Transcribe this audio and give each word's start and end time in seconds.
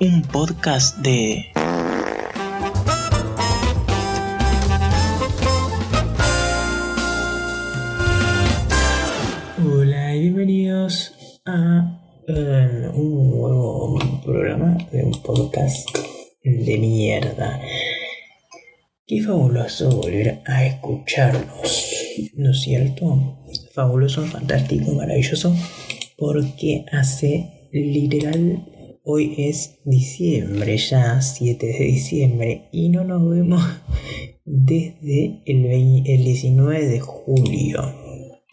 un 0.00 0.22
podcast 0.22 0.98
de... 0.98 1.46
Hola 9.64 10.14
y 10.14 10.20
bienvenidos 10.20 11.40
a 11.46 11.98
eh, 12.28 12.90
un 12.94 13.30
nuevo 13.30 13.98
programa 14.22 14.76
de 14.92 15.02
un 15.02 15.22
podcast 15.22 15.88
de 16.42 16.78
mierda. 16.78 17.60
Qué 19.06 19.22
fabuloso 19.22 19.96
volver 19.96 20.42
a 20.44 20.66
escucharnos, 20.66 21.86
¿no 22.34 22.50
es 22.50 22.60
cierto? 22.60 23.38
Fabuloso, 23.72 24.26
fantástico, 24.26 24.92
maravilloso, 24.92 25.54
porque 26.18 26.84
hace 26.92 27.68
literal 27.72 28.75
Hoy 29.08 29.36
es 29.38 29.78
diciembre, 29.84 30.76
ya 30.78 31.20
7 31.20 31.64
de 31.64 31.84
diciembre, 31.84 32.68
y 32.72 32.88
no 32.88 33.04
nos 33.04 33.30
vemos 33.30 33.62
desde 34.44 35.42
el, 35.46 36.02
el 36.04 36.24
19 36.24 36.86
de 36.86 36.98
julio. 36.98 37.82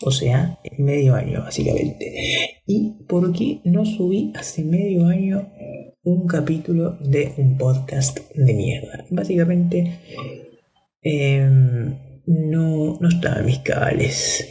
O 0.03 0.11
sea, 0.11 0.59
medio 0.77 1.15
año 1.15 1.39
básicamente. 1.39 2.13
¿Y 2.67 3.03
por 3.07 3.33
qué 3.33 3.61
no 3.63 3.83
subí 3.83 4.31
hace 4.35 4.63
medio 4.63 5.07
año 5.07 5.51
un 6.03 6.27
capítulo 6.27 6.99
de 6.99 7.33
un 7.37 7.57
podcast 7.57 8.19
de 8.35 8.53
mierda? 8.53 9.05
Básicamente, 9.09 10.01
em, 11.01 11.97
no, 12.27 12.99
no 13.01 13.09
estaba 13.09 13.41
mis 13.41 13.57
cabales. 13.57 14.47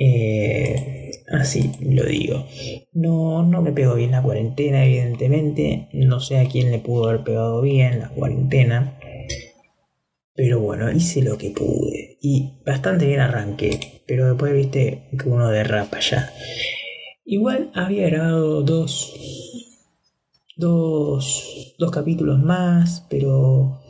Eh, 0.00 0.97
Así 1.30 1.72
lo 1.80 2.04
digo. 2.04 2.46
No, 2.92 3.42
no 3.42 3.60
me 3.60 3.72
pegó 3.72 3.94
bien 3.94 4.12
la 4.12 4.22
cuarentena, 4.22 4.84
evidentemente. 4.84 5.88
No 5.92 6.20
sé 6.20 6.38
a 6.38 6.48
quién 6.48 6.70
le 6.70 6.78
pudo 6.78 7.08
haber 7.08 7.22
pegado 7.22 7.60
bien 7.60 8.00
la 8.00 8.08
cuarentena. 8.08 8.98
Pero 10.34 10.60
bueno, 10.60 10.90
hice 10.90 11.22
lo 11.22 11.36
que 11.36 11.50
pude. 11.50 12.16
Y 12.22 12.60
bastante 12.64 13.06
bien 13.06 13.20
arranqué. 13.20 14.02
Pero 14.06 14.28
después 14.28 14.54
viste 14.54 15.08
que 15.18 15.28
uno 15.28 15.48
derrapa 15.48 16.00
ya. 16.00 16.32
Igual 17.24 17.70
había 17.74 18.08
grabado 18.08 18.62
dos. 18.62 19.14
Dos, 20.56 21.74
dos 21.78 21.90
capítulos 21.92 22.40
más, 22.40 23.06
pero 23.08 23.80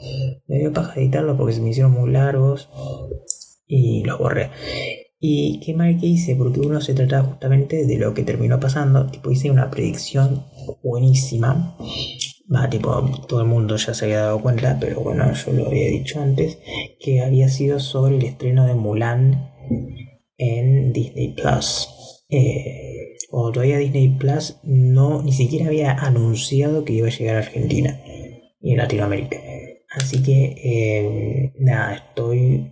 me 0.47 0.59
dio 0.59 0.73
paja 0.73 1.01
editarlos 1.01 1.37
porque 1.39 1.55
se 1.55 1.63
me 1.63 1.71
hicieron 1.71 1.93
muy 1.93 2.11
largos 2.11 2.69
y 3.67 4.05
los 4.05 4.19
borré. 4.19 4.51
Y 5.21 5.61
qué 5.61 5.75
mal 5.75 5.99
que 5.99 6.07
hice, 6.07 6.37
porque 6.37 6.61
uno 6.61 6.81
se 6.81 6.95
trataba 6.95 7.25
justamente 7.25 7.85
de 7.87 7.97
lo 7.97 8.15
que 8.15 8.23
terminó 8.23 8.61
pasando. 8.61 9.07
Tipo, 9.07 9.31
hice 9.31 9.51
una 9.51 9.71
predicción 9.71 10.45
buenísima. 10.83 11.77
Va, 12.55 12.71
tipo, 12.71 12.91
todo 13.29 13.41
el 13.41 13.49
mundo 13.49 13.77
ya 13.77 13.95
se 13.95 14.05
había 14.05 14.21
dado 14.21 14.41
cuenta, 14.41 14.79
pero 14.81 15.01
bueno, 15.01 15.33
yo 15.33 15.53
lo 15.53 15.67
había 15.67 15.89
dicho 15.89 16.21
antes, 16.21 16.59
que 17.01 17.21
había 17.21 17.49
sido 17.49 17.81
sobre 17.81 18.17
el 18.17 18.25
estreno 18.25 18.67
de 18.67 18.75
Mulan 18.75 19.53
en 20.37 20.93
Disney 20.93 21.35
Plus. 21.35 21.89
Eh, 22.31 23.17
o 23.31 23.51
todavía 23.51 23.79
Disney 23.79 24.09
Plus 24.11 24.59
no, 24.63 25.23
ni 25.23 25.33
siquiera 25.33 25.67
había 25.67 25.93
anunciado 25.93 26.85
que 26.85 26.93
iba 26.93 27.09
a 27.09 27.11
llegar 27.11 27.37
a 27.37 27.41
Argentina 27.41 28.01
y 28.61 28.77
Latinoamérica. 28.77 29.39
Así 29.91 30.23
que, 30.23 30.55
eh, 30.63 31.53
nada, 31.59 31.95
estoy 31.95 32.71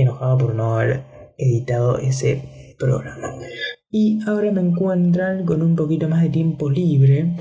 enojado 0.00 0.38
por 0.38 0.54
no 0.54 0.74
haber 0.74 1.02
editado 1.38 1.98
ese 1.98 2.74
programa. 2.78 3.34
Y 3.90 4.18
ahora 4.26 4.50
me 4.52 4.60
encuentran 4.60 5.44
con 5.46 5.62
un 5.62 5.76
poquito 5.76 6.08
más 6.08 6.22
de 6.22 6.28
tiempo 6.28 6.68
libre, 6.68 7.32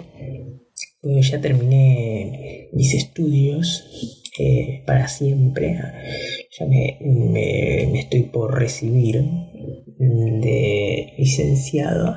porque 1.01 1.21
ya 1.21 1.41
terminé 1.41 2.69
mis 2.71 2.93
estudios 2.93 4.23
eh, 4.39 4.83
para 4.85 5.07
siempre. 5.07 5.77
Ya 6.57 6.65
me, 6.65 7.99
estoy 7.99 8.23
por 8.23 8.57
recibir 8.57 9.23
de 9.97 11.13
licenciado. 11.17 12.15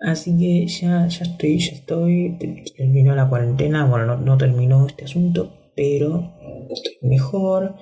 Así 0.00 0.36
que 0.36 0.66
ya, 0.66 1.06
ya 1.06 1.24
estoy, 1.24 1.58
ya 1.58 1.72
estoy. 1.72 2.38
Terminó 2.76 3.14
la 3.14 3.28
cuarentena. 3.28 3.86
Bueno, 3.86 4.06
no, 4.06 4.16
no 4.16 4.36
terminó 4.36 4.86
este 4.86 5.04
asunto, 5.04 5.70
pero 5.76 6.34
estoy 6.70 6.96
mejor. 7.02 7.76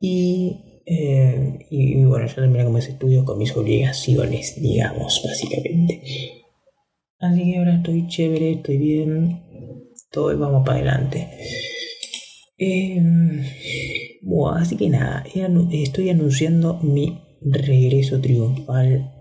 Y 0.00 0.67
eh, 0.90 1.66
y, 1.70 2.04
bueno, 2.04 2.26
yo 2.26 2.34
terminé 2.34 2.64
con 2.64 2.74
mis 2.74 2.88
estudios, 2.88 3.24
con 3.24 3.38
mis 3.38 3.54
obligaciones, 3.56 4.60
digamos, 4.60 5.22
básicamente. 5.24 6.02
Así 7.18 7.52
que 7.52 7.58
ahora 7.58 7.76
estoy 7.76 8.06
chévere, 8.06 8.52
estoy 8.52 8.78
bien, 8.78 9.42
todo 10.10 10.32
y 10.32 10.36
vamos 10.36 10.64
para 10.64 10.78
adelante. 10.78 11.28
Bueno, 14.22 14.56
así 14.56 14.76
que 14.76 14.88
nada, 14.88 15.24
estoy 15.72 16.10
anunciando 16.10 16.78
mi 16.82 17.18
regreso 17.42 18.20
triunfal 18.20 19.12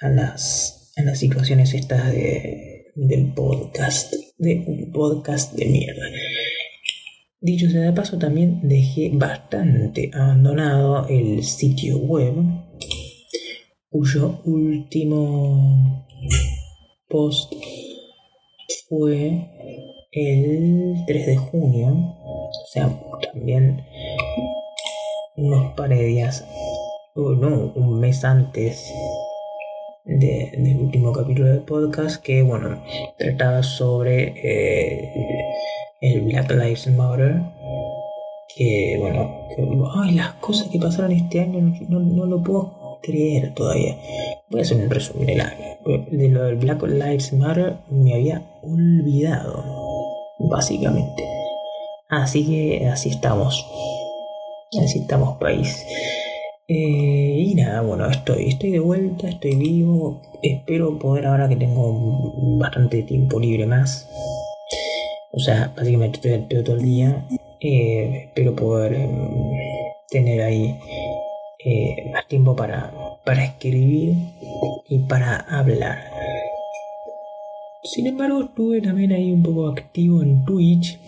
a 0.00 0.08
las, 0.08 0.92
a 0.96 1.02
las 1.02 1.18
situaciones 1.18 1.74
estas 1.74 2.12
de, 2.12 2.86
del 2.94 3.32
podcast, 3.32 4.14
de 4.38 4.64
un 4.66 4.92
podcast 4.92 5.54
de 5.54 5.66
mierda. 5.66 6.06
Dicho 7.44 7.68
sea 7.68 7.82
de 7.82 7.92
paso, 7.92 8.16
también 8.16 8.60
dejé 8.62 9.10
bastante 9.12 10.10
abandonado 10.14 11.06
el 11.08 11.44
sitio 11.44 11.98
web, 11.98 12.32
cuyo 13.90 14.40
último 14.46 16.06
post 17.06 17.52
fue 18.88 19.46
el 20.10 21.04
3 21.06 21.26
de 21.26 21.36
junio, 21.36 21.88
o 21.90 22.66
sea, 22.72 22.98
también 23.30 23.84
unos 25.36 25.74
par 25.74 25.90
de 25.90 26.02
días, 26.02 26.46
o 27.14 27.32
no, 27.32 27.74
un 27.76 28.00
mes 28.00 28.24
antes 28.24 28.90
del 30.06 30.78
último 30.78 31.12
capítulo 31.12 31.48
del 31.48 31.60
podcast, 31.60 32.22
que 32.22 32.40
bueno, 32.40 32.82
trataba 33.18 33.62
sobre... 33.62 34.32
Eh, 34.42 35.73
el 36.04 36.20
Black 36.20 36.50
Lives 36.50 36.86
Matter, 36.88 37.40
que 38.54 38.96
bueno, 38.98 39.90
ay, 40.02 40.12
las 40.12 40.34
cosas 40.34 40.68
que 40.68 40.78
pasaron 40.78 41.12
este 41.12 41.40
año 41.40 41.74
no, 41.88 42.26
lo 42.26 42.42
puedo 42.42 42.98
creer 43.02 43.54
todavía. 43.54 43.96
Voy 44.50 44.60
a 44.60 44.62
hacer 44.62 44.76
un 44.76 44.90
resumen 44.90 45.26
de 45.26 46.28
lo 46.28 46.44
del 46.44 46.56
Black 46.56 46.82
Lives 46.82 47.32
Matter, 47.32 47.78
me 47.90 48.14
había 48.14 48.42
olvidado, 48.62 49.64
básicamente. 50.38 51.24
Así 52.10 52.46
que 52.46 52.86
así 52.86 53.08
estamos. 53.08 53.66
Así 54.82 54.98
estamos, 55.00 55.38
país. 55.38 55.74
Eh, 56.68 57.44
y 57.46 57.54
nada, 57.54 57.80
bueno, 57.80 58.08
estoy, 58.10 58.48
estoy 58.48 58.72
de 58.72 58.78
vuelta, 58.78 59.28
estoy 59.28 59.56
vivo. 59.56 60.20
Espero 60.42 60.98
poder, 60.98 61.26
ahora 61.26 61.48
que 61.48 61.56
tengo 61.56 62.28
bastante 62.58 63.02
tiempo 63.02 63.40
libre 63.40 63.66
más, 63.66 64.06
o 65.36 65.40
sea, 65.40 65.72
básicamente 65.76 66.16
estoy 66.16 66.56
al 66.56 66.64
todo 66.64 66.76
el 66.76 66.82
día. 66.82 67.26
Eh, 67.60 68.26
espero 68.26 68.54
poder 68.54 68.94
em, 68.94 69.10
tener 70.08 70.42
ahí 70.42 70.78
eh, 71.64 72.10
más 72.12 72.28
tiempo 72.28 72.54
para, 72.54 72.92
para 73.24 73.44
escribir 73.44 74.14
y 74.88 74.98
para 74.98 75.36
hablar. 75.36 75.98
Sin 77.82 78.06
embargo, 78.06 78.42
estuve 78.42 78.80
también 78.80 79.12
ahí 79.12 79.32
un 79.32 79.42
poco 79.42 79.68
activo 79.68 80.22
en 80.22 80.44
Twitch. 80.44 80.98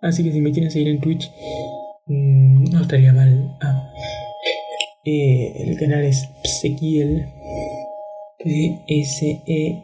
Así 0.00 0.22
que 0.22 0.32
si 0.32 0.40
me 0.40 0.52
quieren 0.52 0.70
seguir 0.70 0.88
en 0.88 1.00
Twitch, 1.00 1.30
mm, 2.06 2.64
no 2.70 2.82
estaría 2.82 3.12
mal. 3.12 3.56
Ah. 3.62 3.88
Eh, 5.04 5.52
el 5.66 5.78
canal 5.78 6.04
es 6.04 6.28
Psequiel 6.44 7.26
P-S-E-Q-U-I-E-L. 8.42 9.82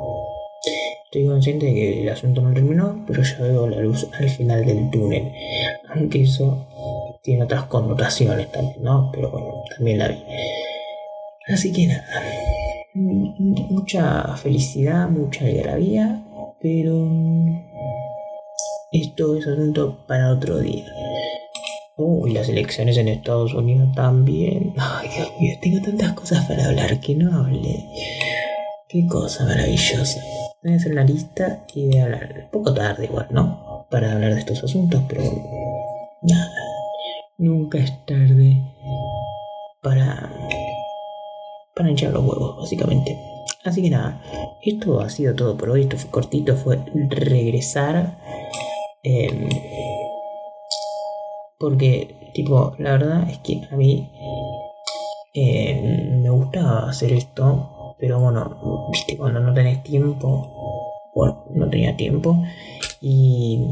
Estoy 1.13 1.27
consciente 1.27 1.65
de 1.65 1.73
que 1.73 2.01
el 2.03 2.07
asunto 2.07 2.39
no 2.39 2.53
terminó, 2.53 3.03
pero 3.05 3.21
ya 3.21 3.37
veo 3.41 3.67
la 3.67 3.81
luz 3.81 4.07
al 4.17 4.29
final 4.29 4.65
del 4.65 4.89
túnel. 4.91 5.29
Aunque 5.93 6.21
eso 6.21 6.65
tiene 7.21 7.43
otras 7.43 7.65
connotaciones 7.65 8.49
también, 8.49 8.81
¿no? 8.81 9.11
Pero 9.11 9.29
bueno, 9.29 9.61
también 9.75 9.99
la 9.99 10.07
vi. 10.07 10.23
Así 11.49 11.73
que 11.73 11.87
nada. 11.87 12.05
Mucha 12.93 14.37
felicidad, 14.37 15.09
mucha 15.09 15.43
algarabía, 15.43 16.23
pero 16.61 17.09
esto 18.93 19.35
es 19.35 19.47
asunto 19.47 20.05
para 20.07 20.31
otro 20.31 20.59
día. 20.59 20.85
Uy, 21.97 22.31
las 22.31 22.47
elecciones 22.47 22.95
en 22.95 23.09
Estados 23.09 23.53
Unidos 23.53 23.93
también. 23.93 24.73
Ay, 24.77 25.09
Dios 25.13 25.29
mío, 25.41 25.55
tengo 25.61 25.81
tantas 25.81 26.13
cosas 26.13 26.45
para 26.45 26.67
hablar 26.67 27.01
que 27.01 27.15
no 27.15 27.35
hable. 27.35 27.85
Qué 28.91 29.07
cosa 29.07 29.45
maravillosa. 29.45 30.21
Voy 30.63 30.73
a 30.73 30.75
hacer 30.75 30.91
una 30.91 31.03
lista 31.03 31.65
y 31.73 31.97
a 31.97 32.05
hablar. 32.05 32.33
Un 32.45 32.51
poco 32.51 32.73
tarde 32.73 33.05
igual, 33.05 33.27
¿no? 33.31 33.87
Para 33.89 34.13
hablar 34.13 34.33
de 34.33 34.39
estos 34.39 34.63
asuntos, 34.63 35.01
pero 35.07 35.23
nada. 36.21 36.51
Nunca 37.37 37.77
es 37.77 38.05
tarde 38.05 38.61
para 39.81 40.31
para 41.75 41.89
hinchar 41.89 42.11
los 42.11 42.23
huevos, 42.23 42.57
básicamente. 42.57 43.17
Así 43.63 43.81
que 43.81 43.89
nada, 43.89 44.21
esto 44.61 44.99
ha 44.99 45.09
sido 45.09 45.35
todo 45.35 45.57
por 45.57 45.69
hoy. 45.69 45.81
Esto 45.81 45.97
fue 45.97 46.11
cortito, 46.11 46.55
fue 46.55 46.79
regresar 47.09 48.17
Em, 49.03 49.49
porque, 51.57 52.15
tipo, 52.33 52.75
la 52.77 52.91
verdad 52.91 53.29
es 53.29 53.39
que 53.39 53.61
a 53.71 53.75
mí 53.75 54.11
em, 55.33 56.21
me 56.21 56.29
gusta 56.29 56.87
hacer 56.87 57.13
esto, 57.13 57.70
pero 58.01 58.19
bueno, 58.19 58.89
viste, 58.91 59.15
cuando 59.15 59.39
no 59.39 59.53
tenés 59.53 59.83
tiempo, 59.83 61.11
bueno, 61.13 61.45
no 61.53 61.69
tenía 61.69 61.95
tiempo 61.95 62.43
y, 62.99 63.63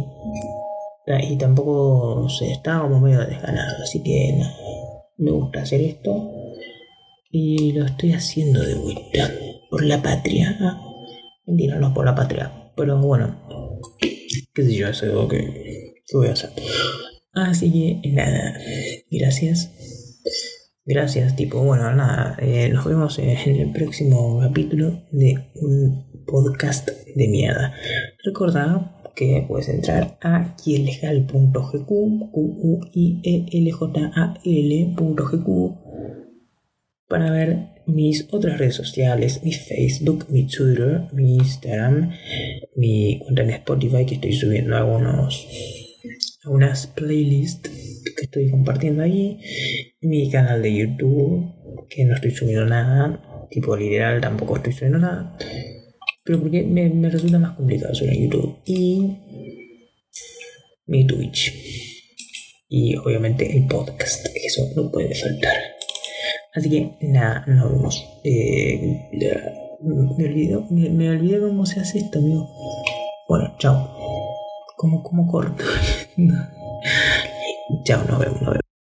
y 1.28 1.36
tampoco 1.36 2.30
se 2.30 2.52
estaba 2.52 2.84
como 2.84 3.00
medio 3.00 3.26
desganado, 3.26 3.84
así 3.84 4.04
que 4.04 4.34
nada, 4.38 4.56
me 5.18 5.32
gusta 5.32 5.64
hacer 5.64 5.82
esto 5.82 6.32
y 7.32 7.72
lo 7.72 7.86
estoy 7.86 8.14
haciendo 8.14 8.62
de 8.62 8.76
vuelta 8.76 9.32
por 9.72 9.84
la 9.84 10.00
patria. 10.00 10.56
Mentira, 11.48 11.80
no 11.80 11.92
por 11.92 12.06
la 12.06 12.14
patria, 12.14 12.72
pero 12.78 13.00
bueno, 13.00 13.36
qué 14.54 14.64
sé 14.64 14.76
yo, 14.76 14.90
es 14.90 15.02
algo 15.02 15.28
que, 15.28 16.04
voy 16.14 16.28
a 16.28 16.34
hacer. 16.34 16.52
Así 17.34 17.72
que 18.02 18.10
nada, 18.10 18.60
gracias. 19.10 19.72
Gracias, 20.86 21.36
tipo, 21.36 21.64
bueno, 21.64 21.94
nada, 21.94 22.36
eh, 22.40 22.70
nos 22.70 22.86
vemos 22.86 23.20
en 23.20 23.30
el 23.30 23.72
próximo 23.72 24.40
capítulo 24.40 25.04
de 25.12 25.52
un 25.56 26.24
podcast 26.26 26.90
de 27.16 27.28
mierda. 27.28 27.74
Recordad 28.24 28.92
que 29.16 29.46
puedes 29.48 29.70
entrar 29.70 30.18
a 30.22 30.56
quielegal.gq, 30.56 31.86
q 32.32 32.80
i 32.94 33.22
e 33.24 33.46
l 33.52 33.72
j 33.72 34.12
a 34.16 34.34
l.gq 34.44 35.50
para 37.08 37.32
ver 37.32 37.82
mis 37.86 38.28
otras 38.32 38.58
redes 38.60 38.76
sociales, 38.76 39.42
mi 39.44 39.52
Facebook, 39.52 40.28
mi 40.30 40.46
Twitter, 40.46 41.08
mi 41.12 41.36
Instagram, 41.36 42.12
mi 42.76 43.20
cuenta 43.20 43.42
en 43.42 43.50
Spotify 43.50 44.06
que 44.06 44.16
estoy 44.16 44.34
subiendo 44.34 44.78
algunos 44.78 45.48
algunas 46.44 46.88
playlists 46.88 47.70
que 48.16 48.26
estoy 48.26 48.50
compartiendo 48.50 49.04
ahí, 49.04 49.40
mi 50.02 50.30
canal 50.30 50.62
de 50.62 50.76
YouTube 50.76 51.54
que 51.90 52.06
no 52.06 52.16
estoy 52.16 52.32
subiendo 52.32 52.66
nada, 52.66 53.48
tipo 53.50 53.76
literal 53.76 54.22
tampoco 54.22 54.58
estoy 54.58 54.74
subiendo 54.74 55.00
nada, 55.00 55.36
pero 56.24 56.40
porque 56.42 56.64
me, 56.64 56.90
me 56.90 57.10
resulta 57.10 57.40
más 57.40 57.56
complicado 57.56 57.94
subir 57.96 58.20
YouTube 58.20 58.58
y 58.66 59.18
mi 60.86 61.06
Twitch 61.06 61.54
y 62.70 62.96
obviamente 62.98 63.58
el 63.58 63.66
podcast, 63.66 64.28
eso 64.36 64.62
no 64.76 64.92
puede 64.92 65.16
faltar. 65.16 65.56
Así 66.54 66.70
que 66.70 66.98
nada, 67.02 67.44
nos 67.48 67.72
vemos. 67.72 68.06
Eh, 68.24 69.10
me, 69.82 70.26
olvido, 70.26 70.68
me, 70.70 71.10
olvidé 71.10 71.40
cómo 71.40 71.66
se 71.66 71.80
hace 71.80 72.00
esto, 72.00 72.20
amigo. 72.20 72.48
Bueno, 73.28 73.56
chao. 73.58 73.99
¿Cómo, 74.80 75.04
cómo 75.04 75.28
corto? 75.28 75.62
chao, 77.84 78.02
nos 78.08 78.18
vemos, 78.18 78.42
nos 78.42 78.52
vemos. 78.52 78.69